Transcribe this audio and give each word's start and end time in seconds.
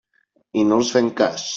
I 0.63 0.65
no 0.71 0.81
els 0.83 0.93
fem 0.97 1.15
cas. 1.23 1.49